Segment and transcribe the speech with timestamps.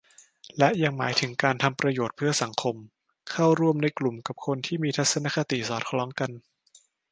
[0.57, 2.75] และยังหมายถึงการทำประโยชน์เพื่อสังคม
[3.31, 6.31] เข้าร่วมในกลุ่มกับคนที่มีทัศนคติสอดคล้องกัน